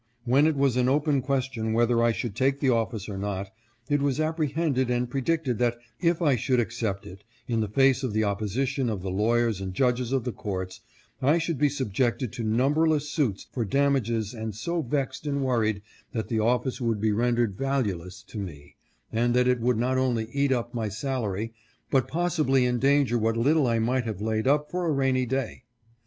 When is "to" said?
12.33-12.43, 18.29-18.39